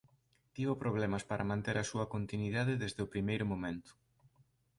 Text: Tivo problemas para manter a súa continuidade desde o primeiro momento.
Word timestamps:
Tivo 0.55 0.81
problemas 0.83 1.23
para 1.29 1.49
manter 1.51 1.75
a 1.79 1.87
súa 1.91 2.09
continuidade 2.13 2.79
desde 2.83 3.01
o 3.05 3.11
primeiro 3.13 3.45
momento. 3.51 3.91